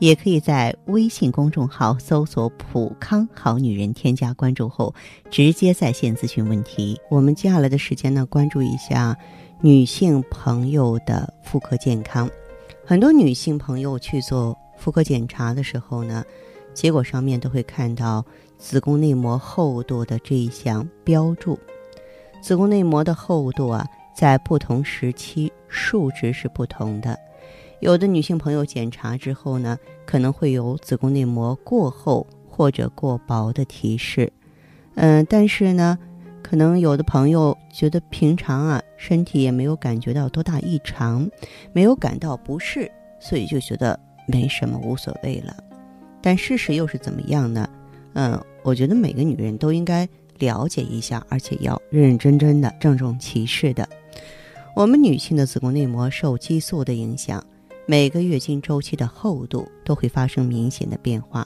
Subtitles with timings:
[0.00, 4.92] 也可以在微信公众号搜索“普康好女人”，添加关注后
[5.30, 6.98] 直接在线咨询问题。
[7.10, 9.14] 我们接下来的时间呢，关注一下
[9.60, 12.28] 女性朋友的妇科健康。
[12.84, 16.24] 很多女性朋友去做妇科检查的时候呢，
[16.72, 18.24] 结果上面都会看到
[18.56, 21.58] 子宫内膜厚度的这一项标注。
[22.40, 23.86] 子宫内膜的厚度啊，
[24.16, 27.18] 在不同时期数值是不同的。
[27.80, 34.30] 有的女性朋友检查之后呢，可能会有子宫内膜过厚或者过薄的提示，
[34.96, 35.98] 嗯，但是呢，
[36.42, 41.28] 可能有的朋友觉得平常啊，身体也没有感觉到多大异常，
[41.72, 45.56] 没有感到不适，所以就觉得没什么，无所谓了。
[46.20, 47.66] 但事实又是怎么样呢？
[48.12, 50.06] 嗯，我觉得每个女人都应该
[50.38, 53.88] 了解一下，而且要认认真真的、郑重其事的。
[54.76, 57.42] 我们女性的子宫内膜受激素的影响。
[57.90, 61.44] 每个月经周期的厚度都会发生明显的变化，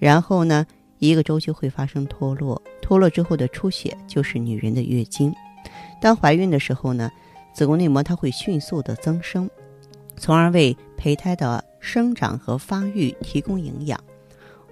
[0.00, 0.66] 然后呢，
[0.98, 5.32] 一个周期会发生脱落，脱落之后的出血就是女人的月经。
[6.02, 7.08] 当怀孕的时候呢，
[7.54, 9.48] 子宫内膜它会迅速的增生，
[10.16, 13.96] 从而为胚胎的生长和发育提供营养。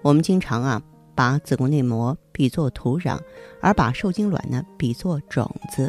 [0.03, 0.83] 我们经常啊
[1.15, 3.21] 把子宫内膜比作土壤，
[3.61, 5.89] 而把受精卵呢比作种子。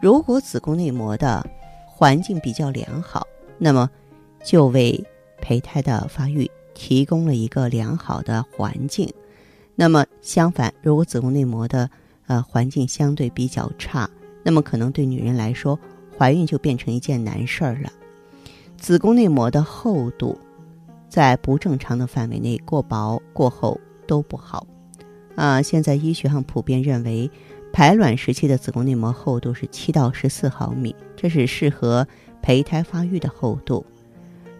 [0.00, 1.46] 如果子宫内膜的
[1.84, 3.26] 环境比较良好，
[3.58, 3.90] 那么
[4.46, 5.04] 就为
[5.42, 9.12] 胚胎的发育提供了一个良好的环境。
[9.74, 11.90] 那么相反，如果子宫内膜的
[12.28, 14.08] 呃环境相对比较差，
[14.44, 15.76] 那么可能对女人来说，
[16.16, 17.92] 怀孕就变成一件难事儿了。
[18.78, 20.38] 子宫内膜的厚度
[21.08, 24.64] 在不正常的范围内，过薄过厚都不好。
[25.34, 27.28] 啊，现在医学上普遍认为，
[27.72, 32.06] 排卵时期的子宫内膜厚度是七到十四毫米，这是适合
[32.40, 33.84] 胚胎发育的厚度。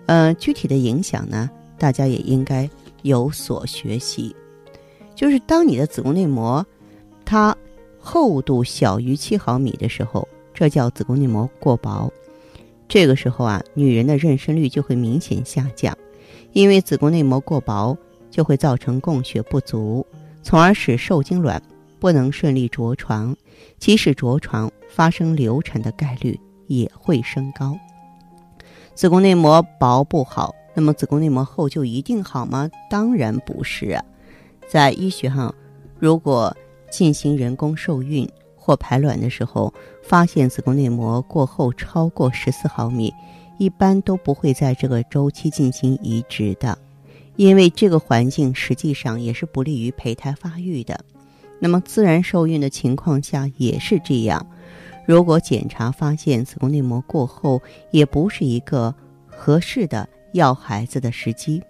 [0.07, 2.69] 呃，具体的影响呢，大家也应该
[3.03, 4.35] 有所学习。
[5.15, 6.65] 就是当你的子宫内膜
[7.25, 7.57] 它
[7.99, 12.13] 厚度小于七毫米的时候，这叫子宫内膜过薄。
[12.89, 15.97] 这个时候啊，女人的妊娠率就会明显下降，
[16.53, 17.97] 因为子宫内膜过薄
[18.31, 20.07] 就会造成供血不足，
[20.43, 21.61] 从而使受精卵
[21.99, 23.35] 不能顺利着床，
[23.79, 26.39] 即使着床，发生流产的概率
[26.69, 27.77] 也会升高。
[28.97, 32.71] 子宫内膜薄不好，那么子宫内膜厚就一定好吗？
[32.89, 34.03] 当然不是啊。
[34.67, 35.55] 在医学上，
[35.99, 36.57] 如果
[36.91, 39.71] 进行人工受孕或排卵的时候，
[40.03, 43.13] 发现子宫内膜过厚超过十四毫米，
[43.59, 46.79] 一般都不会在这个周期进行移植的，
[47.37, 50.99] 因为这个环境实际上也是不利于胚胎发育的。
[51.59, 54.47] 那么自然受孕的情况下也是这样。
[55.07, 57.63] 如果检查发现子宫内膜过厚，
[57.93, 58.93] 也不是一个
[59.25, 61.63] 合适的要孩子的时机，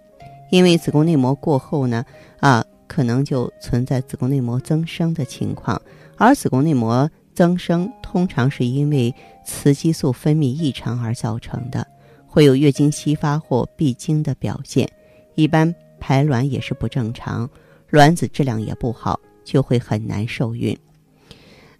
[0.49, 2.03] 因为子宫内膜过厚呢，
[2.39, 5.79] 啊，可能就存在子宫内膜增生的情况，
[6.17, 9.13] 而子宫内膜增生通常是因为
[9.45, 11.85] 雌激素分泌异常而造成的，
[12.25, 14.89] 会有月经稀发或闭经的表现，
[15.35, 17.47] 一般排卵也是不正常，
[17.91, 20.75] 卵子质量也不好，就会很难受孕。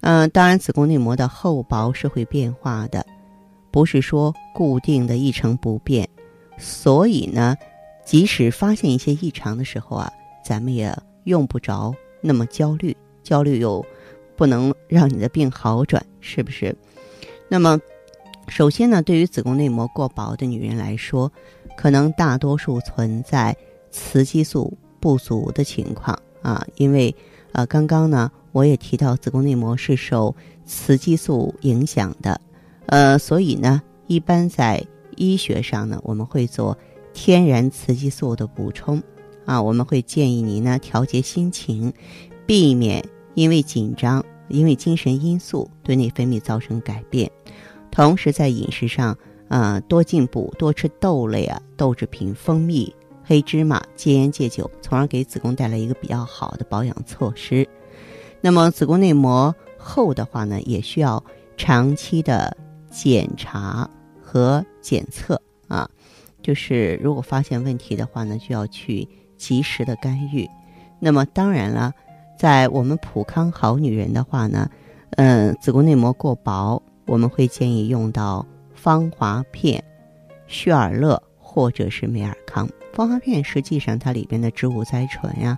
[0.10, 3.06] 嗯，当然，子宫内膜的厚薄是会变化的，
[3.72, 6.08] 不是说固定的一成不变。
[6.58, 7.58] 所以呢，
[8.06, 10.10] 即使发现一些异常的时候啊，
[10.42, 13.86] 咱们也用不着那么焦虑，焦虑又
[14.38, 16.74] 不能让你的病好转，是不是？
[17.50, 17.78] 那么，
[18.48, 21.30] 首先呢，对于子宫内膜过薄的女人来说，
[21.76, 23.54] 可能大多数存在
[23.92, 27.14] 雌激素不足的情况啊，因为。
[27.54, 32.42] 呃，刚刚呢，我也提到子宫内膜是受雌激素影响的，
[32.88, 34.84] 呃，所以呢，一般在
[35.16, 36.76] 医学上呢，我们会做
[37.14, 39.00] 天然雌激素的补充，
[39.46, 41.94] 啊，我们会建议您呢调节心情，
[42.48, 43.06] 避免
[43.36, 47.30] 因为紧张、因为精神因素对内分泌造成改变，
[47.92, 49.16] 同时在饮食上，
[49.50, 52.92] 啊，多进补，多吃豆类啊、豆制品、蜂蜜。
[53.30, 57.68] 黑芝麻戒烟戒酒，从而给子宫带来一个比较好的保养措施。
[58.42, 61.24] 那么子宫内膜厚的话呢，也需要
[61.58, 62.56] 长期的
[62.90, 63.90] 检查
[64.22, 65.90] 和检测啊。
[66.42, 69.08] 就是如果发现问题的话呢，就要去
[69.38, 70.48] 及时的干预。
[71.00, 71.94] 那么当然了，
[72.38, 74.70] 在我们普康好女人的话呢，
[75.12, 79.84] 嗯，子宫内膜过薄，我们会建议用到芳华片、
[80.48, 82.70] 血尔乐或者是美尔康。
[82.94, 85.58] 芳华片实际上它里边的植物甾醇呀，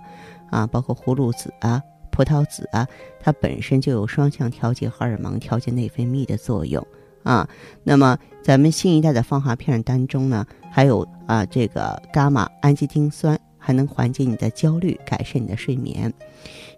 [0.50, 1.80] 啊，包括葫芦籽啊、
[2.20, 2.86] 葡萄籽啊，
[3.18, 6.86] 它本身就有双向调节荷尔蒙、调节内分泌的作用
[7.22, 7.48] 啊。
[7.82, 13.38] 那么咱们新一代的芳华片当中呢，还有啊这个伽马氨基丁酸。
[13.62, 16.10] 还能缓解你的焦虑，改善你的睡眠。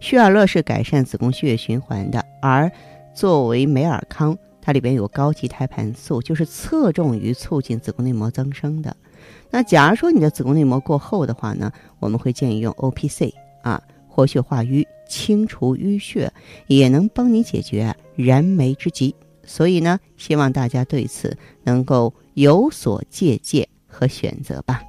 [0.00, 2.68] 血尔乐是改善子宫血液循环的，而
[3.14, 8.96] 作为美尔康，它里边有高级胎盘素，就是侧重于促进子宫内膜增生的。
[9.48, 16.32] 那假如说你的子宫内膜过厚的话呢，我们会建议用 O P C 啊，活血化瘀，清除淤血，
[16.68, 19.14] 也能帮你解决燃眉之急。
[19.44, 24.80] 所以呢，希望大家对此能够有所借鉴和选择吧。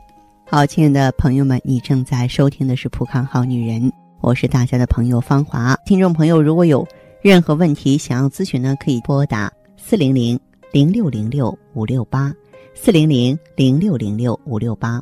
[0.48, 3.81] 好，亲爱的朋友们，你正在收听的是《浦康好女人》，
[4.22, 5.75] 我是大家的朋友芳华。
[5.86, 6.88] 听众朋友，如果有
[7.22, 10.40] 任何问题想要咨询呢，可以拨打四零零
[10.72, 12.34] 零六零六五六八
[12.74, 15.02] 四零零零六零六五六八，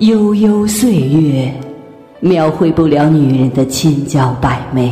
[0.00, 1.52] 悠悠岁月，
[2.20, 4.88] 描绘不了女人的千娇百媚；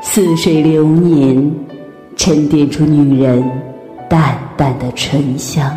[0.00, 1.52] 似水流年，
[2.16, 3.44] 沉淀出女人
[4.08, 5.70] 淡淡的醇香。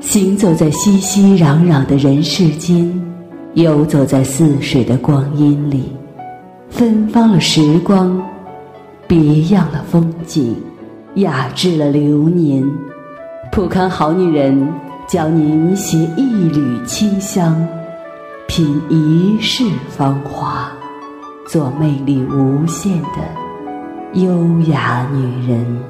[0.00, 2.92] 行走在熙熙攘攘的人世间，
[3.54, 5.84] 游走在似水的光阴里，
[6.68, 8.20] 芬芳了时光，
[9.06, 10.56] 别样了风景，
[11.14, 12.68] 雅致了流年。
[13.52, 14.68] 普康好女人
[15.06, 17.64] 教您携一缕清香，
[18.54, 20.70] 品一世芳华，
[21.48, 25.82] 做魅力无限的优雅女人。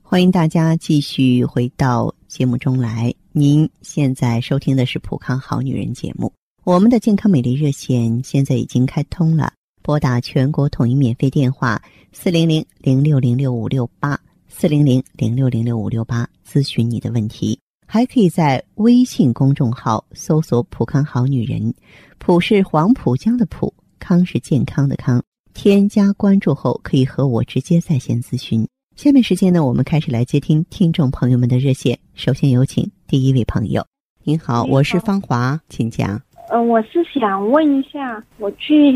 [0.00, 3.12] 欢迎大家继续回到节目中来。
[3.32, 6.32] 您现在收听的是《普康好女人》节目。
[6.62, 9.52] 我们的健康美丽热线现在已经开通了，
[9.82, 11.82] 拨打全国统一免费电话
[12.12, 14.16] 四零零零六零六五六八
[14.46, 17.58] 四零零零六零六五六八咨询你的问题。
[17.94, 21.74] 还可以在微信公众号搜索“浦康好女人”，
[22.16, 25.22] 浦是黄浦江的浦，康是健康的康。
[25.52, 28.66] 添加关注后，可以和我直接在线咨询。
[28.96, 31.98] 下面时间呢，我们开始来接听听众朋友们的热线。
[32.14, 33.86] 首先有请第一位朋友。
[34.24, 36.18] 您好，我是芳华，请讲。
[36.54, 38.90] 嗯，我是想问一下，我去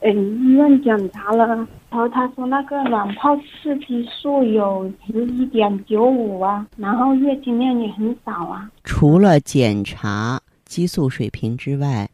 [0.00, 8.70] 嗯医院检查了，然后他说那个卵泡刺激素有十一点九五啊，然后月经量也很少啊。
[8.82, 12.08] 除了检查激素水平之外，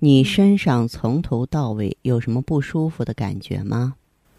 [0.00, 3.94] 你身上从头到尾有什么不舒服的感觉吗？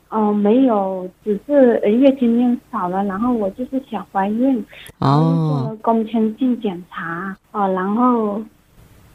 [0.10, 4.64] 哦，没有，只是月经量少了，然后我就是想怀孕，
[5.00, 8.40] 哦，做了宫腔镜检查，哦，然后，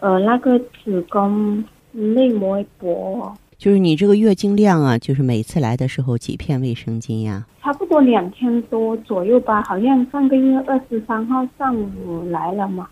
[0.00, 7.46] 呃，那个子宫内膜薄，就是你这个月经量啊，就是每次来的时候几片卫生巾呀？
[7.62, 12.88] 差不多两天多左右吧，好像上个月二十三号上午来了嘛，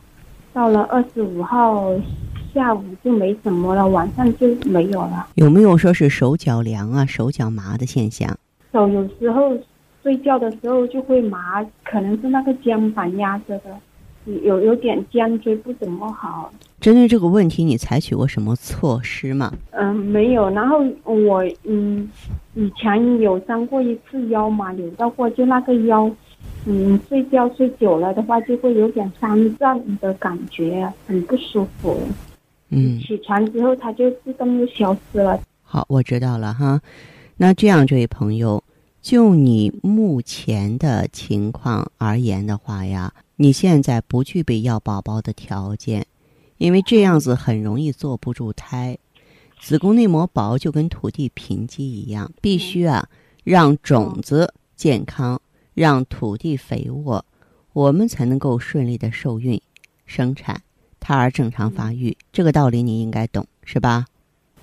[0.53, 1.93] 到了二十五号。
[2.55, 5.27] 下午就没什么了，晚上就没有了。
[5.35, 8.35] 有没有说是手脚凉啊、手脚麻的现象？
[8.73, 9.55] 手有时候
[10.03, 13.79] 睡觉的时候就会麻，可能是那个肩膀压着的，
[14.43, 16.53] 有有点肩椎不怎么好。
[16.81, 19.53] 针对这个问题，你采取过什么措施吗？
[19.71, 20.51] 嗯，没有。
[20.51, 22.09] 然后我嗯，
[22.55, 26.11] 以前有伤过一次腰嘛，扭到过，就那个腰，
[26.67, 31.99] 嗯，睡觉睡久了的话，就会有点酸胀的感觉，很不舒服。
[32.69, 35.41] 嗯，起床之后它就自动就消失了。
[35.63, 36.81] 好，我知道了哈。
[37.39, 38.63] 那这样，这位朋友，
[39.01, 46.07] 就你目前的情况而言的话呀，你现在不具备要宝宝的条件，
[46.57, 48.97] 因为这样子很容易坐不住胎。
[49.61, 53.09] 子宫内膜薄就跟土地贫瘠一样，必须啊
[53.45, 55.41] 让种子健康，
[55.75, 57.25] 让土地肥沃，
[57.73, 59.61] 我们才能够顺利的受孕
[60.07, 60.63] 生产。
[60.99, 64.07] 胎儿正常发育，这个道理你应该懂，是吧？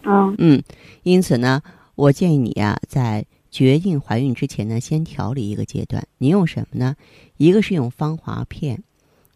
[0.03, 0.63] 嗯嗯，
[1.03, 1.61] 因此呢，
[1.95, 6.07] 我建议你啊，在决定怀孕之前呢，先调理一个阶段。
[6.17, 6.95] 你用什么呢？
[7.37, 8.81] 一个是用芳华片，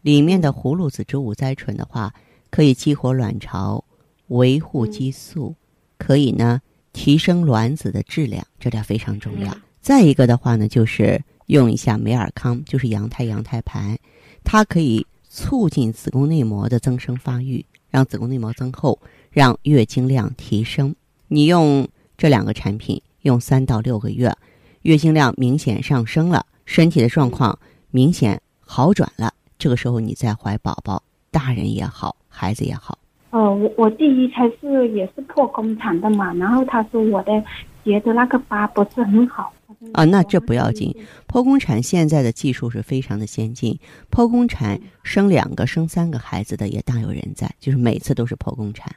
[0.02, 2.12] 里面的葫芦籽植物甾醇的话，
[2.50, 3.84] 可以激活卵巢，
[4.26, 5.54] 维护激素，
[5.98, 6.60] 可以呢
[6.92, 9.56] 提升卵子的质量，这点非常重要。
[9.80, 13.96] 再一个的话呢，就是用一下美尔康，就是羊胎羊胎盘，
[14.42, 18.98] 它可以促进子宫内膜的增生发育，让子宫内膜增厚，
[19.30, 20.92] 让月经量提升。
[21.28, 24.34] 你用这两个产品用三到六个月，
[24.82, 27.56] 月经量明显上升了，身体的状况
[27.90, 32.98] 明显好转了，这个时候你再怀宝宝，大人也好，孩子也好。
[33.30, 37.44] 哦，我我第一胎是也是剖宫产的嘛，然后他说我的
[37.84, 39.52] 结的那个疤不是很好。
[39.92, 40.96] 啊，那这不要紧，
[41.28, 43.78] 剖宫产现在的技术是非常的先进，
[44.10, 48.90] 剖宫产生两个、生三个孩子的也大有人在，就是每次都是剖宫产。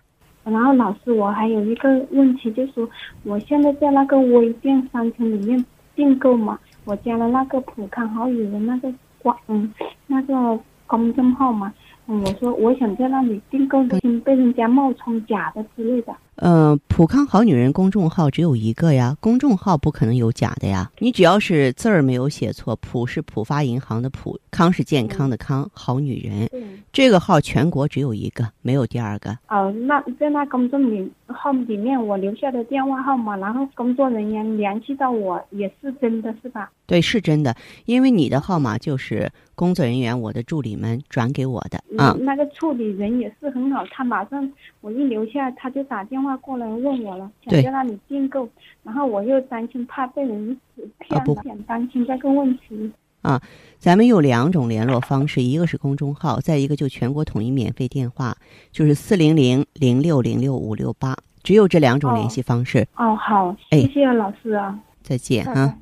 [0.43, 2.89] 然后老师，我还有一个问题，就是说
[3.23, 9.71] 我现在在那个微店商城里面订购嘛，我加了那个普康好友的那个广，嗯，
[10.07, 11.73] 那个公众号嘛。
[12.07, 13.81] 我说我想在那里订购，
[14.25, 16.13] 被人家冒充假的之类的。
[16.37, 20.89] 嗯，普康好女人公众号只有一个呀，公众号不可能有假的呀。
[20.99, 26.49] 你只要是字儿没有写错，普是浦发银行的普，康是健康的康，好女人。
[26.91, 29.37] 这个号全国只有一个，没有第二个。
[29.49, 36.71] 哦，那在那公众号里面我留下的电话号码，然后工作人员联系到我，也是真的是吧？
[36.87, 42.17] 对，是真的，因为你的号码就是工作人员，我的助理们转给我的啊。
[42.19, 48.47] 那个处理人也是很好，他马上我一留下，他就打电话过来问我了，想在那里订购，
[48.83, 50.57] 然后我又担心怕被人
[50.99, 52.91] 骗，想担心这个问题。
[53.21, 53.39] 啊，
[53.77, 58.35] 咱们有两种联络方式，一个是公众号，再一个就全国统一免费电话，
[58.71, 62.87] 就是四零零零六零六五六八，只有这两种联系方式。
[62.95, 65.77] 哦，好，谢谢老师啊，再见啊。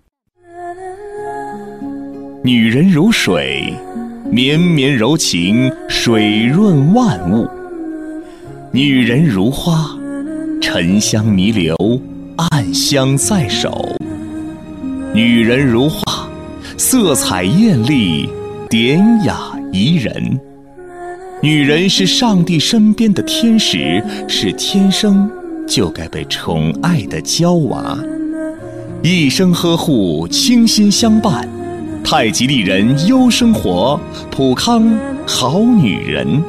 [2.44, 3.74] 女人如水，
[4.30, 7.48] 绵绵柔情，水润万物；
[8.74, 9.98] 女人如花，
[10.62, 11.76] 沉香弥留，
[12.38, 13.70] 暗香在手；
[15.14, 16.28] 女人如画。
[16.78, 18.30] 色彩艳丽，
[18.70, 19.38] 典雅
[19.72, 20.40] 宜人。
[21.42, 25.30] 女人是上帝身边的天使，是天生
[25.68, 27.98] 就该被宠爱的娇娃，
[29.02, 31.48] 一生呵护，倾心相伴。
[32.04, 34.00] 太极丽人优生活，
[34.32, 34.90] 普康
[35.26, 36.42] 好女人。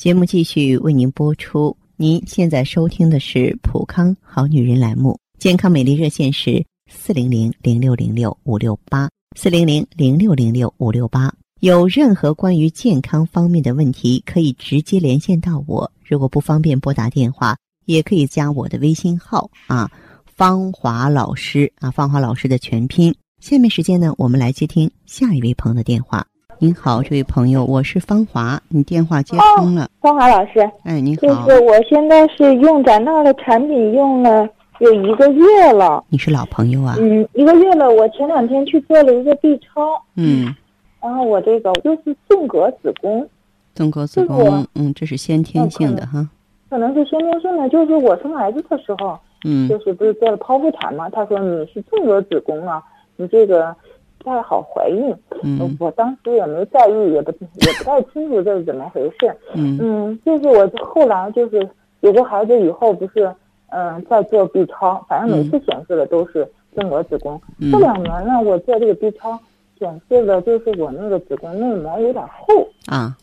[0.00, 1.76] 节目继续为您播出。
[1.98, 6.64] 您现在收听的是普康好女人栏目，健康美丽热线是。
[6.90, 11.30] 四零零零六零六五六八，四零零零六零六五六八，
[11.60, 15.92] 有任何关于健康方面的问题，可以直接连线到我。
[16.02, 17.54] 如果不方便拨打电话，
[17.84, 19.90] 也可以加我的微信号啊，
[20.24, 23.14] 芳华老师啊，芳华老师的全拼。
[23.42, 26.26] 下面时间呢，我们来接听下一位朋友的电话。
[26.62, 29.88] 您好，这位朋友，我是芳华，你电话接通了。
[29.98, 34.46] 芳华老师，哎，你好，就是我现在是用咱那的产品用了。
[34.78, 36.96] 有一个月了，你是老朋友啊？
[36.98, 37.90] 嗯，一个月了。
[37.90, 40.54] 我前两天去做了一个 B 超，嗯，
[41.00, 43.26] 然后我这个就是纵隔子宫，
[43.74, 46.28] 纵隔子宫，嗯，这是先天性的哈，
[46.68, 47.66] 可能是先天性的。
[47.70, 51.08] 就是我生孩子的时候，嗯，就是不是做了剖腹产嘛？
[51.08, 52.82] 他说你是纵隔子宫啊，
[53.16, 53.74] 你这个
[54.20, 55.12] 不太好怀孕。
[55.42, 59.36] 嗯，我当时也没在意，也不也不太清楚这是怎么回事。
[59.54, 61.68] 嗯嗯，就是我后来就是
[62.00, 63.28] 有个孩子以后不是。
[63.72, 67.40] 嗯，在做 B 超，反正每次显示的都是纵隔子宫。
[67.70, 69.38] 这两年呢，我做这个 B 超，
[69.78, 73.16] 显示的就是我那个子宫内膜有点厚啊。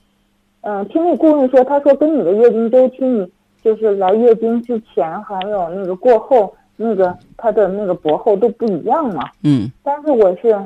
[0.61, 3.29] 嗯，听那顾问说，他说跟你的月经周期，你
[3.61, 9.29] 就是来月经之前还有那个过后，那个它的那个薄厚都不一样嘛。
[9.43, 9.69] 嗯。
[9.83, 10.57] 但是我是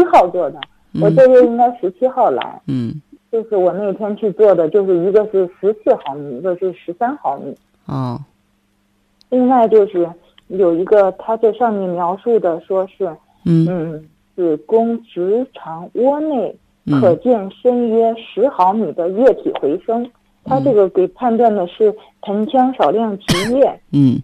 [0.00, 0.60] 七号做的，
[1.00, 2.60] 我这月应该十七号来。
[2.66, 3.00] 嗯。
[3.30, 7.54] 就是我那天去做的，就是一个是十四毫米，一个是十三毫米。
[7.86, 8.18] 哦。
[9.28, 10.10] 另外就是
[10.48, 13.08] 有一个，它这上面描述的说是，
[13.44, 14.04] 嗯，
[14.34, 16.52] 子宫直肠窝内
[17.00, 20.04] 可见深约十毫米的液体回声，
[20.44, 23.80] 它这个给判断的是盆腔少量积液。
[23.92, 24.20] 嗯，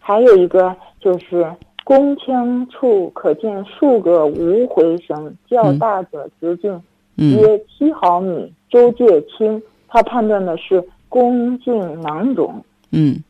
[0.00, 1.46] 还有一个就是
[1.92, 6.82] 宫腔处可见数个无回声，较大者直径
[7.16, 12.64] 约七毫米，周界轻，他判断的是宫颈囊肿。
[12.92, 13.22] 嗯。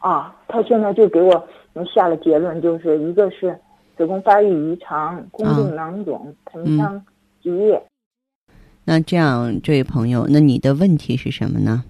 [0.00, 1.48] 啊，他现在就给我
[1.94, 3.58] 下了结论，就是一个是
[3.96, 7.02] 子宫发育异常、宫颈囊肿、盆腔
[7.42, 7.82] 积液。
[8.84, 11.84] 那这样，这位朋友，那你的问题是什么呢？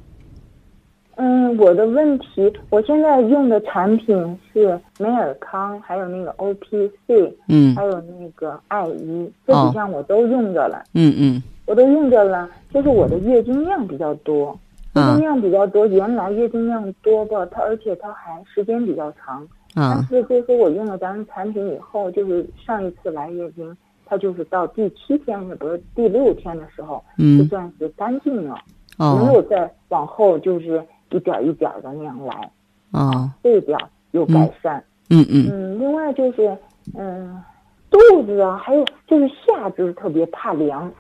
[1.17, 10.83] 嗯，我的问题，我现在用的产品是美尔康，还有那个 O P C，嗯，还有那个爱伊，这几项我都用着了。
[10.95, 14.59] 嗯嗯，我都用着了，就是我的月经量比较多。
[14.97, 19.47] 月经量比较多，原来月经量多吧，它而且它还时间比较长。
[19.75, 28.57] 但是就是说我用了咱们产品以后，就是上一次来月经，它就是到第七天，也不是第六天的时候，就算是干净了，
[28.97, 30.81] 没有再往后就是
[31.15, 32.51] 一点一点的那样来。
[32.91, 33.79] 哦，这点
[34.11, 34.83] 有改善。
[35.11, 36.57] 嗯嗯嗯，另外就是
[36.97, 37.43] 嗯，
[37.91, 40.91] 肚子啊，还有就是下肢特别怕凉。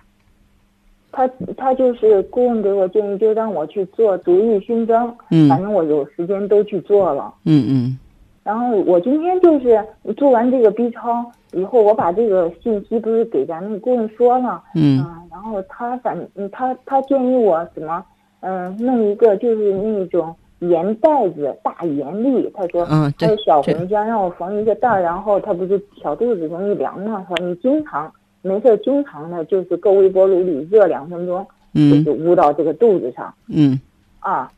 [1.10, 5.14] 他他就是顾问给我建议，就让我去做足浴熏蒸。
[5.30, 7.32] 嗯，反正我有时间都去做了。
[7.44, 7.98] 嗯嗯。
[8.42, 9.82] 然后我今天就是
[10.16, 14.62] 做完这个 B 超以后，我把这个信息不是给咱们顾问说了。
[14.74, 14.98] 嗯。
[15.30, 16.18] 然后他反
[16.52, 18.04] 他他建议我怎么
[18.44, 27.24] 嗯弄一个就是那种盐袋子大盐粒，他说嗯还有小红姜让我缝一个袋儿，然后他不是小肚子容易凉吗？
[27.28, 28.12] 说你经常。
[28.46, 33.32] 没事，经常的就是搁微波炉里热两分钟，就是捂到这个肚子上。
[33.48, 33.80] 嗯，
[34.20, 34.52] 啊，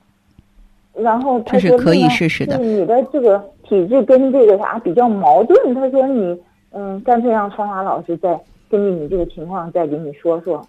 [0.92, 2.58] 然后他说可以试试的。
[2.58, 6.36] 你的这个体质跟这个啥比较矛盾，他说你
[6.72, 8.36] 嗯，干脆让芳华老师再
[8.68, 10.66] 根据你这个情况再给你说说。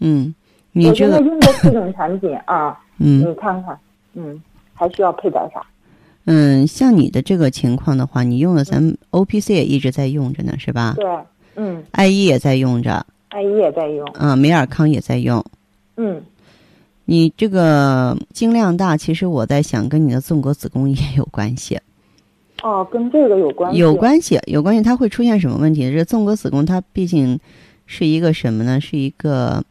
[0.00, 0.34] 嗯，
[0.72, 3.78] 你这个用的四种产品啊， 嗯，你看看，
[4.14, 4.40] 嗯，
[4.74, 5.64] 还需要配点啥？
[6.24, 10.94] 嗯，像你的这个情况的话，你用的咱们 O P C 也一直在用着呢，是吧？
[10.96, 11.06] 对。
[11.54, 15.44] 嗯，艾依也在用着，艾依也在用，嗯，美尔康也在用，
[15.98, 16.22] 嗯，
[17.04, 21.78] 你这个经量大，其实我在想跟你的纵隔子宫也有关系。
[22.62, 23.78] 哦，跟这个有关系？
[23.78, 24.82] 有关系，有关系。
[24.82, 25.92] 它会出现什么问题？
[25.92, 27.38] 这纵隔子宫它毕竟
[27.84, 28.80] 是一个什么呢？
[28.80, 29.62] 是一个，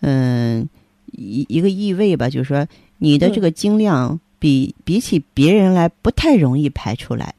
[0.00, 0.68] 嗯，
[1.12, 2.66] 一一个异味吧，就是说
[2.98, 7.34] 你的这个经量比比起别人来不太容易排出来，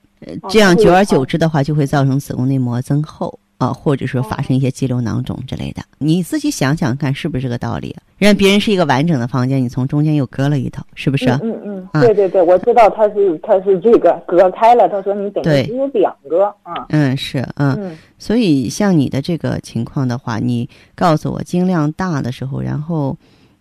[0.50, 3.40] 这样久而久之的话，就会造成子宫内膜增厚。
[3.58, 7.96] 啊，或者说发生一些肌瘤囊肿之类的，你自己想想看，是不是这个道理？
[8.18, 11.30] 人家别人是一个完整的房间，你从中间又割了一道，是不是？
[11.42, 14.88] 嗯嗯，对对对，我知道他是他是这个隔开了。
[14.90, 16.86] 他说你等于只有两个啊。
[16.90, 23.16] 嗯，是嗯，所以像你的这个情况的话，你告诉我经量大的时候，然后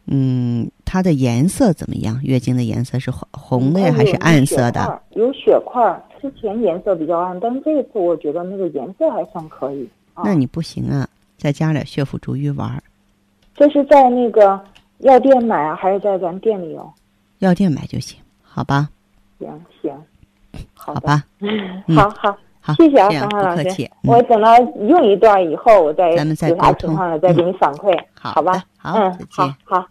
[0.07, 2.18] 嗯，它的颜色怎么样？
[2.22, 5.03] 月经的颜色是红红的还是暗色的？
[5.11, 6.03] 有血块。
[6.22, 9.87] 之前颜色比较暗，但这次我觉得那个颜色还算可以。
[10.25, 12.83] 那你不行啊，再加点血府逐瘀丸。
[13.55, 14.59] 这是在那个
[15.01, 16.90] 药店买啊，还是在咱店里有？
[17.40, 18.88] 药店买就行，好吧？
[19.38, 19.49] 行
[19.83, 19.92] 行，
[20.72, 21.22] 好吧。
[21.40, 23.90] 嗯， 好好好，谢谢啊，芳华老师。
[24.05, 28.64] 我等到用一段以后，我再咱们再有啥情况了再给你反馈，好吧？
[28.79, 29.87] 好，嗯，好好。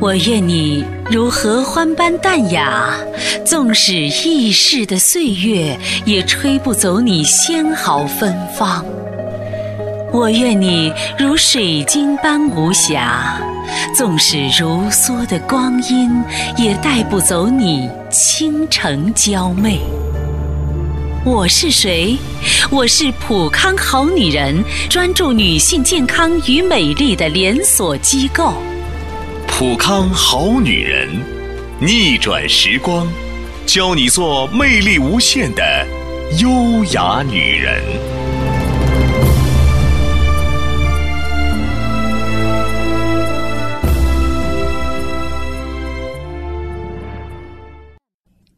[0.00, 2.94] 我愿你如合欢般淡雅，
[3.44, 8.84] 纵使易逝的岁月，也吹不走你纤毫芬芳。
[10.12, 13.40] 我愿你如水晶般无瑕，
[13.92, 16.22] 纵使如梭的光阴，
[16.56, 19.80] 也带不走你倾城娇媚。
[21.24, 22.16] 我是谁？
[22.70, 28.54] 我是普康好女人，专注女性健康与美丽的连锁机构。
[29.58, 31.08] 普康好女人，
[31.80, 33.08] 逆转时光，
[33.66, 35.84] 教你做魅力无限的
[36.40, 37.82] 优雅女人。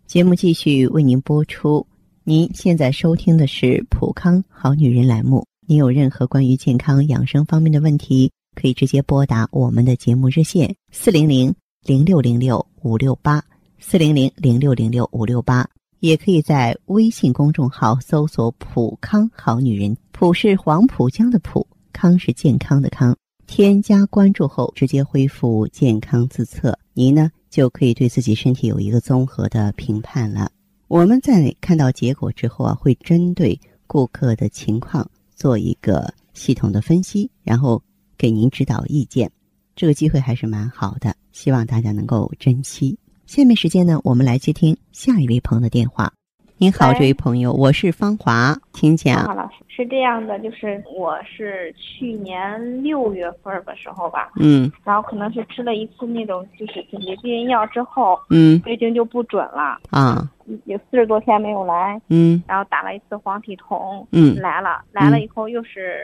[0.06, 1.86] 节目继续为您播出。
[2.24, 5.46] 您现在收听的是普康好女人栏目。
[5.66, 8.30] 您有任何关于健康养生方面的问题？
[8.54, 13.42] 可以直接拨打我们的节目热线四零零零六零六五六八
[13.78, 15.66] 四零零零六零六五六八，
[16.00, 23.16] 也可以在微信公众号搜索“普康好女人”，普是黄浦江的浦，康是健康的康。
[23.46, 30.50] 添加关注后，直接恢复健康自测，您呢就可以对自己身体有一个综合的评判了。
[30.88, 37.82] 我们在看到结果之后啊，会针对顾客的情况做一个系统的分析，然后。
[38.20, 39.30] 给您指导意见，
[39.74, 42.98] 这个机会还是蛮好的，希望大家能够珍惜。
[43.24, 46.12] 下面时间呢，我们来接听下一位朋友的电话。
[46.59, 49.24] 您好，这位朋友，我是方华，请讲。
[49.35, 60.30] 老师是这样的，就是我是去年六月份的时候吧，嗯，然后可能是吃了一次那种就是紧急避孕药之后，嗯，月经就不准了啊，
[60.66, 65.96] 有四十多天没有来，嗯，然后打了一次黄体酮，嗯，来了，来了以后又是。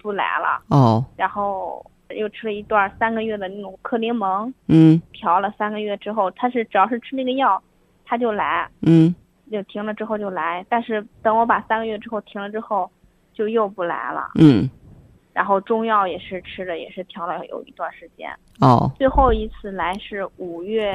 [0.00, 0.62] 不来了。
[0.68, 7.62] 哦，然后又吃了一段三个月的那种克柠檬，嗯，调了三个月之后，他是只要是吃那个药，
[8.04, 9.14] 他就来，嗯，
[9.50, 12.90] 就停了之后就来，但是等我把三个月之后停了之后，
[13.32, 14.68] 就又不来了，嗯，
[15.32, 18.28] 然后中药也是吃了，也是调了有一段时间。
[18.60, 20.92] 哦，最后一次来是五月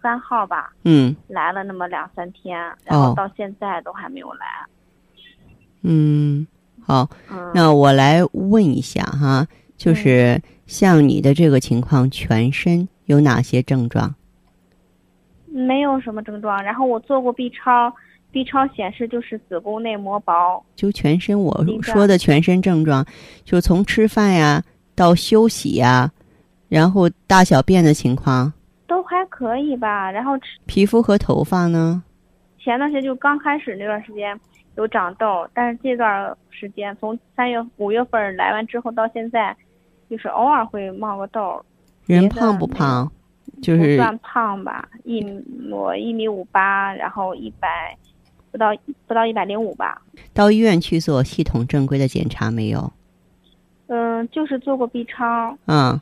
[0.00, 4.46] 三号吧，嗯，来了那么两三天，然后到现在都还没有来。
[5.82, 6.46] 嗯，
[6.88, 9.46] 好，嗯，那我来问一下哈，
[9.76, 14.14] 就是像你的这个情况，全身有哪些症状？
[15.52, 17.92] 没有什么症状，然后我做过 B 超
[18.32, 20.64] ，B 超显示就是子宫内膜薄。
[20.74, 23.04] 就全身，我说的全身症状，
[23.44, 26.10] 就从吃饭呀到休息呀，
[26.70, 28.50] 然后大小便的情况，
[28.86, 32.02] 都还可以吧，然后吃皮肤和头发呢？
[32.58, 34.38] 前段时间就刚开始那段时间
[34.78, 39.54] 有长痘，但是这段时间从三月五月份来完之后到现在，
[40.08, 41.60] 就是偶尔会冒个痘。
[42.06, 43.10] 人胖不胖？
[43.60, 45.20] 就不是算胖吧，一
[45.68, 47.96] 我一米五八，然后一百
[48.52, 48.68] 不到
[49.08, 50.00] 不到一百零五吧。
[50.32, 52.92] 到医院去做系统正规的检查没有？
[53.88, 56.00] 嗯，就是做过 B 超，嗯，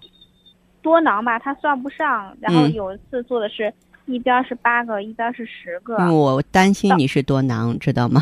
[0.83, 2.37] 多囊吧，它算不上。
[2.41, 3.73] 然后嗯有一次做的是
[4.05, 5.97] 一边是八个，一边是十个。
[6.13, 8.21] 我担心你是多囊，知道吗？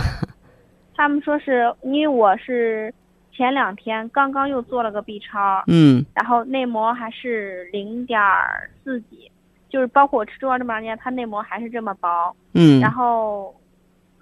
[0.94, 2.92] 他们说是因为我是
[3.32, 8.20] 前两天刚刚又做了个 B 超，嗯然后内膜还是零点
[8.82, 9.30] 四几，
[9.68, 12.34] 就是包括我吃中药这么长时间，它内膜还是这么薄。
[12.54, 13.54] 嗯然后，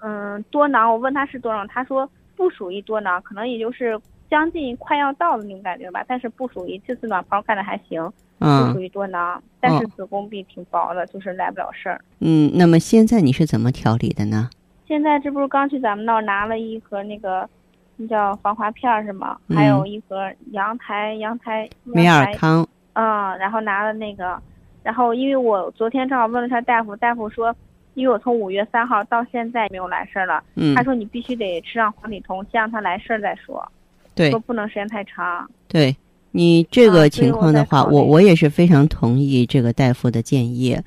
[0.00, 8.02] 嗯，多囊，我问他是多囊，他说不属于多囊，可能也就是将近快要到的那种感觉吧，但是不属于这次卵泡看着还行，
[8.38, 12.00] 不属嗯于多囊，但是哦子宫壁挺薄的，就是来不了事儿。
[12.20, 14.48] 嗯，那么现在你是怎么调理的呢？
[14.92, 17.48] 现在这不是刚去咱们那儿拿了一盒那个，
[17.96, 19.38] 那叫防滑片儿是吗？
[19.48, 24.38] 嗯还有一盒阳台阳台美尔康，嗯，然后拿了那个，
[24.82, 27.56] 然后因为我昨天正好问了一下大夫，大夫说，
[27.94, 33.66] 因为我从五月三号到现在没有来事儿了，嗯他，说你必须得吃上黄体酮，先让他来事儿再说，
[34.14, 35.50] 对说不能时间太长。
[35.68, 35.96] 对，
[36.32, 40.78] 你这啊个情况的话，我我也是非常同意这个大夫的建议。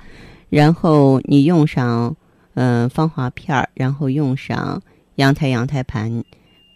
[0.52, 2.16] 然后你用上
[2.56, 4.82] 嗯、呃芳华片儿，然后用上
[5.16, 6.24] 阳台阳台盘，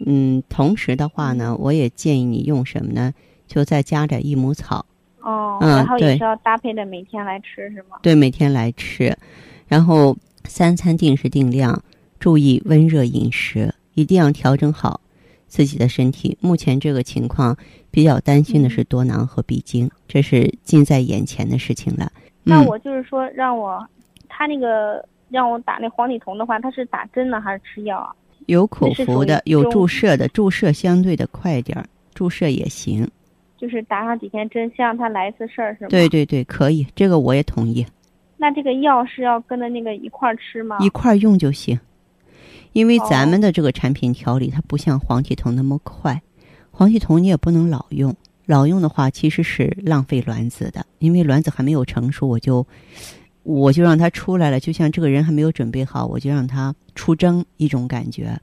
[0.05, 3.13] 嗯，同时的话呢，我也建议你用什么呢？
[3.47, 4.85] 就再加点益母草，
[5.21, 7.97] 哦，嗯然后也是要搭配的每天来吃是吗？
[8.03, 9.17] 对，每天来吃，
[9.67, 10.15] 然后
[10.45, 11.83] 三餐定时定量，
[12.19, 15.01] 注意温热饮食，一定要调整好
[15.47, 16.37] 自己的身体。
[16.39, 17.57] 目前这个情况
[17.89, 22.11] 比较担心的是多囊和闭经，这是近在眼前的事情了。
[22.43, 23.83] 嗯、那我就是说让我，
[24.27, 28.11] 他那个让我打那黄体酮的话，它是打针呢还是吃药啊？
[28.47, 33.07] 有口服的，有注射的，注射相对的快点儿，注射也行。
[33.57, 35.89] 就是打上几天针，先让他来一次事儿是吗？
[35.89, 36.07] 对。
[36.09, 37.85] 对对，可以，这个我也同意，
[38.37, 40.77] 那这个药是要跟着那个一块儿吃吗？
[40.79, 41.79] 一块儿用就行。
[42.71, 46.21] 因为咱哦们的这个产品调理，它不像黄体酮那么快，
[46.71, 48.15] 黄体酮你也不能老用，
[48.45, 52.65] 老用的话其实是浪费卵子的，因为卵子还没有成熟，我就
[53.49, 58.39] 我就让他出来了，就像这个人还没有准备好，我就让他出征一种感觉。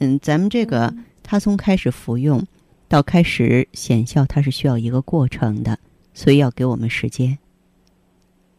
[0.00, 2.46] 嗯，咱们这个嗯它从开始服用
[2.86, 5.78] 到开始显效，它是需要一个过程的，
[6.12, 7.38] 所以要给我们时间，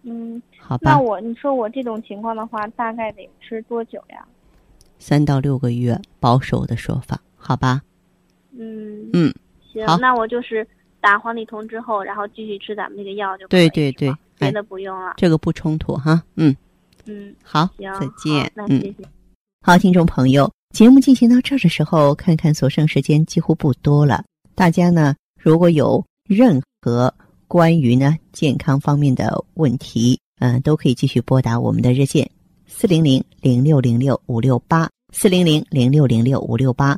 [0.02, 0.94] 嗯，好吧？
[0.94, 4.26] 那我你说我这种情况的话，大概得吃多久呀？
[4.98, 7.80] 三到六个月，保守的说法，好吧？
[8.58, 9.32] 嗯嗯，
[9.72, 10.68] 行，那我就是
[11.00, 15.14] 打黄体酮之后，然后继续吃咱们这个药就可以对对对别哎的不用了。
[15.18, 16.22] 这个不冲突哈。
[16.36, 16.56] 嗯，
[17.06, 18.52] 嗯，好，行，再见。
[18.56, 18.88] 那嗯谢。
[18.92, 19.08] 谢。
[19.62, 24.24] 好，听众朋友，节目进行到这儿的时候，看看所剩时间几乎不多了。
[24.54, 27.14] 大家呢，如果有任何
[27.48, 32.30] 关于呢健康方面的问题，嗯、都可以继续拨打我们的热线
[32.68, 36.98] 四零零零六零六五六八四零零零六零六五六八，